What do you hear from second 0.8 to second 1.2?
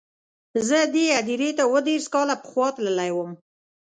دې